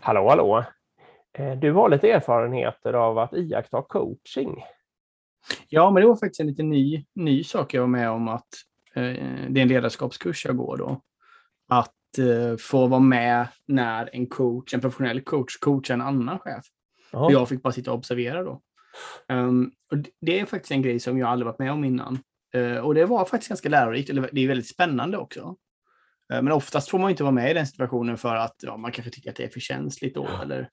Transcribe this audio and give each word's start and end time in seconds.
Hallå, 0.00 0.28
hallå! 0.28 0.64
Eh, 1.32 1.52
du 1.52 1.72
har 1.72 1.88
lite 1.88 2.10
erfarenheter 2.10 2.92
av 2.92 3.18
att 3.18 3.32
iaktta 3.32 3.82
coaching. 3.82 4.64
Ja, 5.68 5.90
men 5.90 6.00
det 6.02 6.08
var 6.08 6.16
faktiskt 6.16 6.40
en 6.40 6.46
lite 6.46 6.62
ny, 6.62 7.04
ny 7.14 7.44
sak 7.44 7.74
jag 7.74 7.80
var 7.80 7.88
med 7.88 8.10
om 8.10 8.28
att 8.28 8.48
eh, 8.94 9.02
det 9.48 9.60
är 9.60 9.62
en 9.62 9.68
ledarskapskurs 9.68 10.46
jag 10.46 10.56
går 10.56 10.76
då. 10.76 11.00
Att 11.68 12.18
eh, 12.18 12.56
få 12.58 12.86
vara 12.86 13.00
med 13.00 13.48
när 13.66 14.10
en 14.12 14.26
coach, 14.26 14.74
en 14.74 14.80
professionell 14.80 15.20
coach, 15.20 15.56
coachar 15.56 15.94
en 15.94 16.00
annan 16.00 16.38
chef. 16.38 16.64
Och 17.12 17.32
jag 17.32 17.48
fick 17.48 17.62
bara 17.62 17.72
sitta 17.72 17.92
och 17.92 17.98
observera 17.98 18.42
då. 18.42 18.60
Um, 19.28 19.72
och 19.90 19.98
det 20.20 20.40
är 20.40 20.46
faktiskt 20.46 20.72
en 20.72 20.82
grej 20.82 21.00
som 21.00 21.18
jag 21.18 21.28
aldrig 21.28 21.46
varit 21.46 21.58
med 21.58 21.72
om 21.72 21.84
innan. 21.84 22.18
Uh, 22.56 22.78
och 22.78 22.94
det 22.94 23.04
var 23.04 23.24
faktiskt 23.24 23.48
ganska 23.48 23.68
lärorikt, 23.68 24.10
eller 24.10 24.28
det 24.32 24.40
är 24.40 24.48
väldigt 24.48 24.68
spännande 24.68 25.18
också. 25.18 25.56
Uh, 26.32 26.42
men 26.42 26.52
oftast 26.52 26.88
får 26.88 26.98
man 26.98 27.10
inte 27.10 27.22
vara 27.22 27.32
med 27.32 27.50
i 27.50 27.54
den 27.54 27.66
situationen 27.66 28.18
för 28.18 28.36
att 28.36 28.56
ja, 28.62 28.76
man 28.76 28.92
kanske 28.92 29.10
tycker 29.10 29.30
att 29.30 29.36
det 29.36 29.44
är 29.44 29.48
för 29.48 29.60
känsligt 29.60 30.14
då, 30.14 30.28
eller 30.42 30.68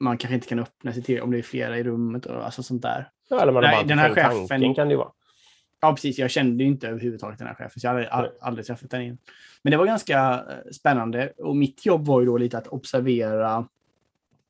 man 0.00 0.18
kanske 0.18 0.34
inte 0.34 0.48
kan 0.48 0.58
öppna 0.58 0.92
sig 0.92 1.02
till 1.02 1.20
om 1.20 1.30
det 1.30 1.38
är 1.38 1.42
flera 1.42 1.78
i 1.78 1.82
rummet 1.82 2.26
och 2.26 2.44
alltså 2.44 2.62
sånt 2.62 2.82
där. 2.82 3.10
Ja, 3.30 3.42
eller 3.42 3.52
man 3.52 3.62
Nej, 3.62 3.84
den 3.84 3.98
här 3.98 4.14
chefen, 4.14 4.48
tanken 4.48 4.74
kan 4.74 4.88
det 4.88 4.96
vara. 4.96 5.10
Ja, 5.80 5.92
precis. 5.92 6.18
Jag 6.18 6.30
kände 6.30 6.64
ju 6.64 6.70
inte 6.70 6.88
överhuvudtaget 6.88 7.38
den 7.38 7.48
här 7.48 7.54
chefen, 7.54 7.80
så 7.80 7.86
jag 7.86 7.92
hade 7.92 8.10
aldrig, 8.10 8.32
aldrig 8.40 8.66
träffat 8.66 8.90
den 8.90 9.02
innan. 9.02 9.18
Men 9.62 9.70
det 9.70 9.76
var 9.76 9.86
ganska 9.86 10.44
eh, 10.50 10.70
spännande 10.72 11.32
och 11.36 11.56
mitt 11.56 11.86
jobb 11.86 12.06
var 12.06 12.20
ju 12.20 12.26
då 12.26 12.38
lite 12.38 12.58
att 12.58 12.66
observera 12.66 13.68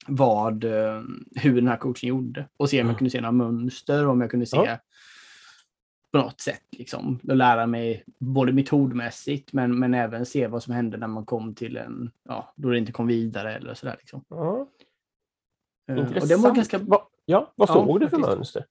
vad, 0.06 0.64
eh, 0.64 1.02
hur 1.34 1.54
den 1.54 1.68
här 1.68 1.76
coachen 1.76 2.08
gjorde 2.08 2.48
och 2.56 2.70
se 2.70 2.82
om 2.82 2.88
jag 2.88 2.98
kunde 2.98 3.10
se 3.10 3.20
några 3.20 3.32
mönster, 3.32 4.06
om 4.06 4.20
jag 4.20 4.30
kunde 4.30 4.46
se 4.46 4.56
ja. 4.56 4.78
På 6.12 6.18
något 6.18 6.40
sätt 6.40 6.62
liksom. 6.70 7.20
Och 7.28 7.36
lära 7.36 7.66
mig 7.66 8.04
både 8.18 8.52
metodmässigt 8.52 9.52
men, 9.52 9.78
men 9.78 9.94
även 9.94 10.26
se 10.26 10.46
vad 10.46 10.62
som 10.62 10.74
hände 10.74 10.96
när 10.96 11.06
man 11.06 11.26
kom 11.26 11.54
till 11.54 11.76
en, 11.76 12.10
ja, 12.24 12.52
då 12.56 12.70
det 12.70 12.78
inte 12.78 12.92
kom 12.92 13.06
vidare 13.06 13.54
eller 13.54 13.74
sådär 13.74 13.96
liksom. 13.98 14.24
Ja. 14.28 14.68
Intressant. 15.90 16.16
Eh, 16.16 16.22
och 16.22 16.28
det 16.28 16.36
var 16.36 16.54
ganska... 16.54 16.80
Ja, 17.24 17.52
vad 17.56 17.68
såg 17.68 17.88
ja, 17.88 17.98
du 17.98 18.08
för 18.08 18.18
mönster? 18.18 18.64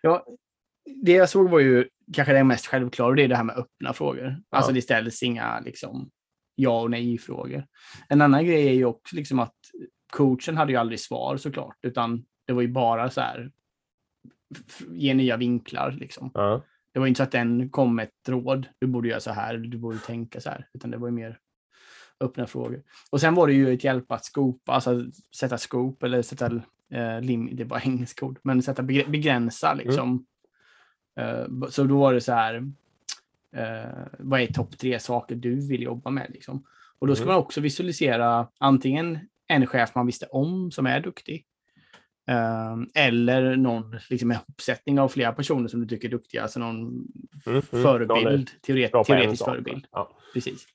Ja, 0.00 0.26
det 1.02 1.12
jag 1.12 1.28
såg 1.28 1.50
var 1.50 1.60
ju 1.60 1.88
kanske 2.12 2.32
det 2.32 2.44
mest 2.44 2.66
självklara 2.66 3.14
det 3.14 3.22
är 3.22 3.28
det 3.28 3.36
här 3.36 3.44
med 3.44 3.56
öppna 3.56 3.92
frågor. 3.92 4.42
Ja. 4.50 4.56
Alltså 4.56 4.72
det 4.72 4.82
ställs 4.82 5.22
inga 5.22 5.60
liksom, 5.60 6.10
ja 6.54 6.80
och 6.80 6.90
nej-frågor. 6.90 7.66
En 8.08 8.22
annan 8.22 8.46
grej 8.46 8.68
är 8.68 8.72
ju 8.72 8.84
också 8.84 9.16
liksom 9.16 9.38
att 9.38 9.56
coachen 10.12 10.56
hade 10.56 10.72
ju 10.72 10.78
aldrig 10.78 11.00
svar 11.00 11.36
såklart, 11.36 11.78
utan 11.82 12.24
det 12.46 12.52
var 12.52 12.62
ju 12.62 12.68
bara 12.68 13.10
så 13.10 13.20
här, 13.20 13.50
ge 14.88 15.14
nya 15.14 15.36
vinklar 15.36 15.90
liksom. 15.90 16.30
Ja. 16.34 16.62
Det 16.92 17.00
var 17.00 17.06
inte 17.06 17.18
så 17.18 17.22
att 17.22 17.32
den 17.32 17.70
kom 17.70 17.96
med 17.96 18.04
ett 18.04 18.28
råd, 18.28 18.66
du 18.78 18.86
borde 18.86 19.08
göra 19.08 19.20
så 19.20 19.30
här, 19.30 19.56
du 19.56 19.78
borde 19.78 19.98
tänka 19.98 20.40
så 20.40 20.50
här, 20.50 20.66
utan 20.72 20.90
det 20.90 20.96
var 20.96 21.08
ju 21.08 21.14
mer 21.14 21.38
öppna 22.20 22.46
frågor. 22.46 22.82
Och 23.10 23.20
sen 23.20 23.34
var 23.34 23.46
det 23.46 23.52
ju 23.52 23.72
ett 23.72 23.84
hjälp 23.84 24.12
att 24.12 24.24
skopa, 24.24 24.72
alltså 24.72 25.04
sätta 25.36 25.58
scope 25.58 26.06
eller 26.06 26.22
sätta 26.22 26.46
eh, 26.90 27.20
lim, 27.20 27.56
det 27.56 27.62
är 27.62 27.66
bara 27.66 27.80
engelska 27.84 28.26
ord, 28.26 28.38
men 28.42 28.62
sätta 28.62 28.82
begränsa 28.82 29.72
mm. 29.72 29.86
liksom. 29.86 30.26
Mm. 31.16 31.62
Eh, 31.62 31.68
så 31.68 31.84
då 31.84 31.98
var 31.98 32.14
det 32.14 32.20
så 32.20 32.32
här, 32.32 32.72
eh, 33.56 34.06
vad 34.18 34.40
är 34.40 34.46
topp 34.46 34.78
tre 34.78 34.98
saker 34.98 35.34
du 35.34 35.68
vill 35.68 35.82
jobba 35.82 36.10
med 36.10 36.30
liksom? 36.30 36.64
Och 36.98 37.06
då 37.06 37.14
ska 37.14 37.22
mm. 37.22 37.34
man 37.34 37.42
också 37.42 37.60
visualisera 37.60 38.48
antingen 38.58 39.18
en 39.48 39.66
chef 39.66 39.94
man 39.94 40.06
visste 40.06 40.26
om 40.26 40.70
som 40.70 40.86
är 40.86 41.00
duktig. 41.00 41.46
Uh, 42.30 42.84
eller 42.94 43.56
någon 43.56 43.96
liksom, 44.10 44.32
ihopsättning 44.32 45.00
av 45.00 45.08
flera 45.08 45.32
personer 45.32 45.68
som 45.68 45.80
du 45.80 45.86
tycker 45.86 46.08
är 46.08 46.12
duktiga, 46.12 46.42
alltså 46.42 46.60
någon 46.60 46.76
mm, 46.76 47.06
mm, 47.46 47.62
förebild, 47.62 48.50
teoret, 48.62 48.92
teoretisk 49.06 49.44
förebild. 49.44 49.86
Ja. 49.92 50.18
Precis. 50.34 50.66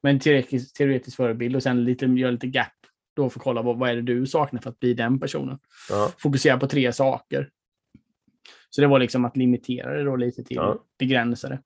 Men 0.00 0.20
teoretisk, 0.20 0.76
teoretisk 0.76 1.16
förebild 1.16 1.56
och 1.56 1.62
sen 1.62 1.84
lite, 1.84 2.06
gör 2.06 2.32
lite 2.32 2.46
gap 2.46 2.68
då 3.16 3.30
för 3.30 3.40
att 3.40 3.44
kolla 3.44 3.62
vad, 3.62 3.78
vad 3.78 3.90
är 3.90 3.94
det 3.94 4.02
du 4.02 4.26
saknar 4.26 4.60
för 4.60 4.70
att 4.70 4.80
bli 4.80 4.94
den 4.94 5.20
personen. 5.20 5.58
Ja. 5.90 6.12
Fokusera 6.18 6.58
på 6.58 6.66
tre 6.66 6.92
saker. 6.92 7.50
Så 8.70 8.80
det 8.80 8.86
var 8.86 8.98
liksom 8.98 9.24
att 9.24 9.36
limitera 9.36 9.94
det 9.94 10.04
då 10.04 10.16
lite 10.16 10.44
till, 10.44 10.56
ja. 10.56 10.84
begränsa 10.98 11.48
det. 11.48 11.60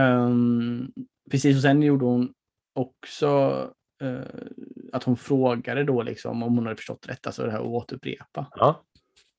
Um, 0.00 0.92
precis, 1.30 1.56
och 1.56 1.62
sen 1.62 1.82
gjorde 1.82 2.04
hon 2.04 2.32
också 2.74 3.60
uh, 4.02 4.20
att 4.92 5.04
hon 5.04 5.16
frågade 5.16 5.84
då 5.84 6.02
liksom 6.02 6.42
om 6.42 6.56
hon 6.56 6.66
hade 6.66 6.76
förstått 6.76 7.08
rätt, 7.08 7.26
alltså 7.26 7.42
det 7.42 7.50
här 7.50 7.58
att 7.58 7.66
återupprepa. 7.66 8.46
Ja. 8.54 8.82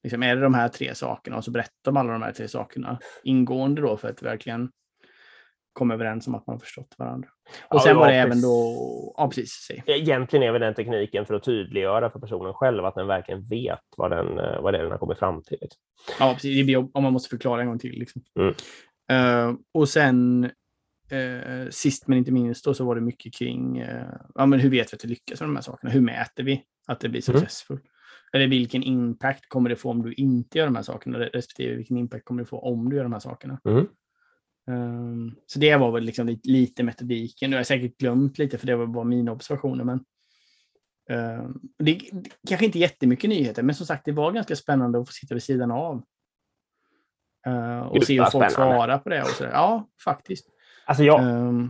Liksom, 0.03 0.23
är 0.23 0.35
det 0.35 0.41
de 0.41 0.53
här 0.53 0.67
tre 0.67 0.95
sakerna? 0.95 1.37
Och 1.37 1.43
så 1.43 1.51
berättar 1.51 1.71
de 1.83 1.97
alla 1.97 2.13
de 2.13 2.21
här 2.21 2.31
tre 2.31 2.47
sakerna 2.47 2.99
ingående 3.23 3.81
då 3.81 3.97
för 3.97 4.09
att 4.09 4.21
verkligen 4.21 4.69
komma 5.73 5.93
överens 5.93 6.27
om 6.27 6.35
att 6.35 6.47
man 6.47 6.53
har 6.53 6.59
förstått 6.59 6.95
varandra. 6.97 7.29
Och 7.69 7.75
ja, 7.75 7.79
sen 7.79 7.97
var 7.97 8.07
det 8.07 8.13
precis. 8.13 8.25
även 8.25 8.41
då, 8.41 9.13
ja 9.17 9.27
precis. 9.27 9.71
Egentligen 9.85 10.43
är 10.43 10.51
väl 10.51 10.61
den 10.61 10.73
tekniken 10.73 11.25
för 11.25 11.33
att 11.33 11.43
tydliggöra 11.43 12.09
för 12.09 12.19
personen 12.19 12.53
själv 12.53 12.85
att 12.85 12.95
den 12.95 13.07
verkligen 13.07 13.45
vet 13.45 13.79
vad, 13.97 14.11
den, 14.11 14.35
vad 14.63 14.73
det 14.73 14.77
är 14.77 14.83
den 14.83 14.91
har 14.91 14.97
kommit 14.97 15.19
fram 15.19 15.43
till. 15.43 15.67
Ja, 16.19 16.33
precis. 16.33 16.57
Det 16.57 16.63
blir 16.63 16.77
om 16.77 17.03
man 17.03 17.13
måste 17.13 17.29
förklara 17.29 17.61
en 17.61 17.67
gång 17.67 17.79
till. 17.79 17.99
Liksom. 17.99 18.21
Mm. 18.39 18.53
Uh, 19.11 19.55
och 19.73 19.89
sen 19.89 20.51
uh, 21.13 21.69
sist 21.69 22.07
men 22.07 22.17
inte 22.17 22.31
minst 22.31 22.65
då, 22.65 22.73
så 22.73 22.85
var 22.85 22.95
det 22.95 23.01
mycket 23.01 23.33
kring 23.33 23.81
uh, 23.83 24.13
ja, 24.35 24.45
men 24.45 24.59
hur 24.59 24.69
vet 24.69 24.93
vi 24.93 24.95
att 24.95 25.01
det 25.01 25.07
lyckas 25.07 25.39
med 25.39 25.49
de 25.49 25.55
här 25.55 25.63
sakerna? 25.63 25.91
Hur 25.91 26.01
mäter 26.01 26.43
vi 26.43 26.63
att 26.87 26.99
det 26.99 27.09
blir 27.09 27.21
successful? 27.21 27.77
Mm. 27.77 27.87
Eller 28.33 28.47
vilken 28.47 28.83
impact 28.83 29.49
kommer 29.49 29.69
det 29.69 29.75
få 29.75 29.89
om 29.89 30.01
du 30.01 30.13
inte 30.13 30.57
gör 30.57 30.65
de 30.65 30.75
här 30.75 30.83
sakerna? 30.83 31.19
Respektive 31.19 31.75
vilken 31.75 31.97
impact 31.97 32.25
kommer 32.25 32.41
det 32.41 32.49
få 32.49 32.59
om 32.59 32.89
du 32.89 32.95
gör 32.95 33.03
de 33.03 33.13
här 33.13 33.19
sakerna? 33.19 33.59
Mm. 33.65 33.87
Um, 34.67 35.35
så 35.45 35.59
det 35.59 35.75
var 35.75 35.91
väl 35.91 36.03
liksom 36.03 36.27
lite, 36.27 36.49
lite 36.49 36.83
metodiken. 36.83 37.49
Nu 37.49 37.55
har 37.55 37.59
jag 37.59 37.67
säkert 37.67 37.97
glömt 37.97 38.37
lite 38.37 38.57
för 38.57 38.67
det 38.67 38.75
var 38.75 38.85
bara 38.85 39.03
mina 39.03 39.31
observationer. 39.31 39.83
Men, 39.83 39.99
um, 41.39 41.61
det, 41.77 41.93
det 42.11 42.29
kanske 42.47 42.65
inte 42.65 42.79
jättemycket 42.79 43.29
nyheter, 43.29 43.63
men 43.63 43.75
som 43.75 43.85
sagt 43.85 44.05
det 44.05 44.11
var 44.11 44.31
ganska 44.31 44.55
spännande 44.55 44.99
att 44.99 45.07
få 45.07 45.13
sitta 45.13 45.35
vid 45.35 45.43
sidan 45.43 45.71
av. 45.71 46.03
Uh, 47.47 47.79
och 47.79 48.03
se 48.03 48.19
hur 48.19 48.29
folk 48.29 48.51
svarar 48.51 48.97
på 48.97 49.09
det. 49.09 49.21
Och 49.21 49.27
så 49.27 49.43
Ja, 49.43 49.89
faktiskt. 50.03 50.47
Alltså 50.91 51.03
jag, 51.03 51.21
um, 51.21 51.69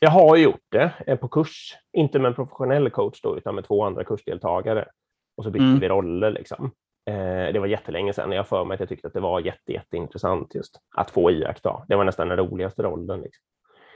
jag 0.00 0.10
har 0.10 0.36
gjort 0.36 0.64
det 0.70 0.92
eh, 1.06 1.16
på 1.18 1.28
kurs, 1.28 1.76
inte 1.92 2.18
med 2.18 2.28
en 2.28 2.34
professionell 2.34 2.90
coach 2.90 3.20
då, 3.22 3.36
utan 3.36 3.54
med 3.54 3.64
två 3.64 3.84
andra 3.84 4.04
kursdeltagare. 4.04 4.88
Och 5.36 5.44
så 5.44 5.50
bytte 5.50 5.64
mm. 5.64 5.80
vi 5.80 5.88
roller. 5.88 6.30
Liksom. 6.30 6.70
Eh, 7.10 7.52
det 7.52 7.58
var 7.58 7.66
jättelänge 7.66 8.12
sedan. 8.12 8.32
Jag 8.32 8.48
för 8.48 8.64
mig 8.64 8.74
att 8.74 8.80
jag 8.80 8.88
tyckte 8.88 9.06
att 9.06 9.14
det 9.14 9.20
var 9.20 9.40
jätte, 9.40 9.72
jätteintressant 9.72 10.54
just 10.54 10.80
att 10.96 11.10
få 11.10 11.30
iaktta. 11.30 11.84
Det 11.88 11.96
var 11.96 12.04
nästan 12.04 12.28
den 12.28 12.36
roligaste 12.36 12.82
rollen. 12.82 13.20
Liksom. 13.20 13.42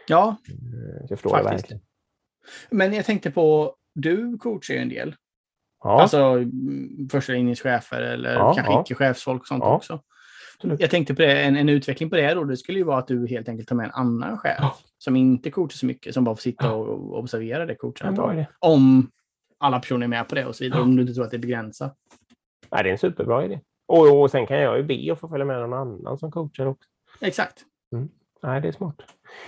Ja, 0.09 0.37
eh, 0.49 1.01
jag 1.01 1.09
förstår 1.09 1.31
faktiskt. 1.31 1.53
verkligen. 1.53 1.83
Men 2.71 2.93
jag 2.93 3.05
tänkte 3.05 3.31
på, 3.31 3.77
du 3.95 4.39
coachar 4.39 4.75
ju 4.75 4.81
en 4.81 4.89
del. 4.89 5.15
Ja. 5.83 6.03
Alltså 6.03 6.19
mm, 6.19 7.09
första 7.13 7.33
linjens 7.33 7.61
chefer 7.61 8.01
eller 8.01 8.35
ja, 8.35 8.55
kanske 8.55 8.73
ja. 8.73 8.81
icke-chefsfolk 8.81 9.41
och 9.41 9.47
sånt 9.47 9.65
ja. 9.65 9.77
också. 9.77 10.01
Jag 10.63 10.91
tänkte 10.91 11.15
på 11.15 11.23
det, 11.23 11.43
en, 11.43 11.57
en, 11.57 11.69
utveckling 11.69 12.11
på 12.11 12.17
det 12.17 12.35
då, 12.35 12.45
det 12.45 12.57
skulle 12.57 12.79
ju 12.79 12.85
vara 12.85 12.99
att 12.99 13.07
du 13.07 13.27
helt 13.27 13.49
enkelt 13.49 13.69
tar 13.69 13.77
med 13.77 13.85
en 13.85 13.93
annan 13.93 14.39
chef 14.39 14.57
ja. 14.59 14.77
som 14.99 15.17
inte 15.17 15.51
coachar 15.51 15.77
så 15.77 15.87
mycket, 15.87 16.15
som 16.15 16.25
bara 16.25 16.35
får 16.35 16.43
sitta 16.43 16.73
och, 16.73 17.19
observera 17.19 17.67
det 17.67 17.75
coachandet. 17.75 18.49
Om 18.59 19.11
alla 19.59 19.81
personer 19.81 20.05
är 20.05 20.09
med 20.09 20.29
på 20.29 20.35
det 20.35 20.47
och 20.47 20.57
så 20.57 20.65
vidare, 20.65 20.83
om 20.83 20.97
du 20.97 21.03
inte 21.03 21.15
tror 21.15 21.25
att 21.25 21.31
det 21.31 21.37
är 21.37 21.39
begränsat. 21.39 21.97
Nej, 22.71 22.83
det 22.83 22.89
är 22.89 22.93
en 22.93 22.99
superbra 22.99 23.45
idé. 23.45 23.61
Och, 23.89 24.21
och 24.21 24.31
sen 24.31 24.47
kan 24.47 24.59
jag 24.59 24.77
ju 24.77 24.83
be 24.83 25.13
att 25.13 25.21
få 25.21 25.29
följa 25.29 25.45
med 25.45 25.61
någon 25.61 25.73
annan 25.73 26.19
som 26.19 26.33
coachar 26.33 26.67
också. 26.67 26.89
Exakt. 27.21 27.65
Mm. 27.93 28.09
Nej, 28.43 28.61
det 28.61 28.69
är 28.69 28.73
smart. 28.73 28.97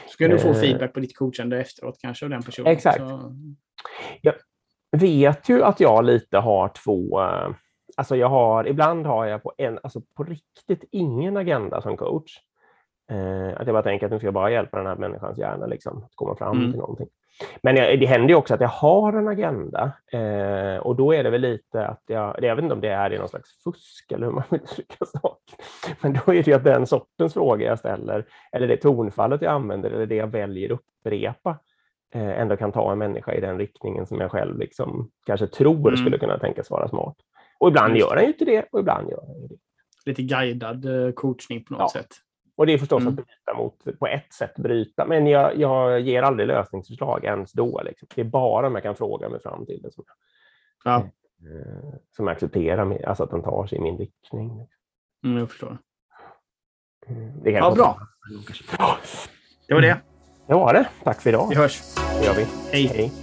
Ska 0.09 0.29
du 0.29 0.39
få 0.39 0.49
eh, 0.49 0.55
feedback 0.55 0.93
på 0.93 1.01
ditt 1.01 1.17
coachande 1.17 1.61
efteråt 1.61 1.99
kanske 2.01 2.27
av 2.27 2.31
den 2.31 2.43
personen? 2.43 2.73
Exakt. 2.73 2.99
Så... 2.99 3.37
Jag 4.21 4.35
vet 4.91 5.49
ju 5.49 5.63
att 5.63 5.81
jag 5.81 6.05
lite 6.05 6.39
har 6.39 6.69
två 6.85 7.23
eh, 7.23 7.51
Alltså 7.97 8.17
jag 8.17 8.29
har, 8.29 8.69
ibland 8.69 9.07
har 9.07 9.27
jag 9.27 9.43
på, 9.43 9.53
en, 9.57 9.79
alltså 9.83 10.01
på 10.17 10.25
riktigt 10.25 10.85
ingen 10.91 11.37
agenda 11.37 11.83
som 11.83 11.97
coach. 11.97 12.39
Eh, 13.11 13.61
att 13.61 13.67
jag 13.67 13.75
bara 13.75 13.83
tänker 13.83 14.07
att 14.07 14.13
nu 14.13 14.19
ska 14.19 14.27
jag 14.27 14.35
bara 14.35 14.51
hjälpa 14.51 14.77
den 14.77 14.87
här 14.87 14.97
människans 14.97 15.39
hjärna 15.39 15.67
liksom, 15.67 16.05
att 16.05 16.15
komma 16.15 16.37
fram 16.37 16.57
mm. 16.57 16.71
till 16.71 16.81
någonting. 16.81 17.09
Men 17.63 17.77
jag, 17.77 18.01
det 18.01 18.07
händer 18.07 18.29
ju 18.29 18.35
också 18.35 18.55
att 18.55 18.61
jag 18.61 18.69
har 18.69 19.13
en 19.13 19.29
agenda 19.29 19.93
eh, 20.13 20.77
och 20.77 20.97
då 20.97 21.15
är 21.15 21.25
det 21.25 21.31
väl 21.31 21.41
lite 21.41 21.87
att 21.87 22.03
jag, 22.07 22.37
jag 22.43 22.57
vet 22.57 22.63
inte 22.63 22.75
om 22.75 22.81
det 22.81 22.89
är 22.89 23.13
i 23.13 23.19
någon 23.19 23.29
slags 23.29 23.63
fusk 23.65 24.13
eller 24.13 24.27
hur 24.27 24.33
man 24.33 24.45
uttrycker 24.51 25.05
saker, 25.05 25.57
men 26.01 26.13
då 26.13 26.33
är 26.33 26.43
det 26.43 26.47
ju 26.47 26.53
att 26.53 26.65
den 26.65 26.87
sortens 26.87 27.35
frågor 27.35 27.63
jag 27.63 27.79
ställer 27.79 28.27
eller 28.53 28.69
det 28.69 28.77
tonfallet 28.77 29.43
jag 29.43 29.53
använder 29.53 29.91
eller 29.91 30.07
det 30.07 30.15
jag 30.15 30.27
väljer 30.27 30.73
upprepa 30.73 31.59
eh, 32.15 32.41
ändå 32.41 32.57
kan 32.57 32.73
ta 32.73 32.93
en 32.93 32.99
människa 32.99 33.35
i 33.35 33.41
den 33.41 33.59
riktningen 33.59 34.07
som 34.07 34.21
jag 34.21 34.31
själv 34.31 34.59
liksom 34.59 35.11
kanske 35.27 35.47
tror 35.47 35.89
mm. 35.89 35.97
skulle 35.97 36.19
kunna 36.19 36.39
tänkas 36.39 36.71
vara 36.71 36.89
smart. 36.89 37.17
Och 37.63 37.69
ibland 37.69 37.97
gör 37.97 38.15
han 38.15 38.25
ju 38.25 38.29
inte 38.29 38.45
det 38.45 38.67
och 38.73 38.81
ibland 38.81 39.11
gör 39.11 39.25
han 39.27 39.49
det. 39.49 39.57
Lite 40.07 40.23
guidad 40.23 41.07
eh, 41.07 41.13
coachning 41.13 41.65
på 41.65 41.73
något 41.73 41.81
ja. 41.95 42.01
sätt. 42.01 42.09
Och 42.57 42.67
det 42.67 42.73
är 42.73 42.79
förstås 42.79 43.01
mm. 43.01 43.09
att 43.09 43.17
bryta 43.17 43.55
mot, 43.57 43.99
på 43.99 44.07
ett 44.07 44.33
sätt 44.33 44.55
bryta, 44.57 45.07
men 45.07 45.27
jag, 45.27 45.57
jag 45.59 46.01
ger 46.01 46.23
aldrig 46.23 46.49
lösningsförslag 46.49 47.25
ens 47.25 47.53
då. 47.53 47.83
Liksom. 47.85 48.09
Det 48.15 48.21
är 48.21 48.25
bara 48.25 48.67
om 48.67 48.75
jag 48.75 48.83
kan 48.83 48.97
fråga 48.97 49.29
mig 49.29 49.41
fram 49.41 49.67
till 49.67 49.83
det 49.83 49.93
som, 49.93 50.05
ja. 50.85 50.97
eh, 50.97 51.95
som 52.17 52.27
jag 52.27 52.35
accepterar, 52.35 53.05
alltså 53.05 53.23
att 53.23 53.31
den 53.31 53.43
tar 53.43 53.67
sig 53.67 53.79
i 53.79 53.81
min 53.81 53.99
riktning. 53.99 54.69
Mm, 55.25 55.39
jag 55.39 55.51
förstår. 55.51 55.79
Mm, 57.07 57.43
det 57.43 57.51
ja, 57.51 57.75
bra. 57.75 57.99
Det 59.69 59.75
var 59.75 59.81
det. 59.81 60.01
Det 60.47 60.55
var 60.55 60.75
det. 60.75 60.89
Tack 61.05 61.21
för 61.21 61.31
idag. 61.31 61.49
Vi 61.51 61.57
hörs. 61.57 61.95
Det 62.21 62.27
gör 62.27 62.35
vi. 62.35 62.47
Hej. 62.73 62.87
Hej. 62.87 63.22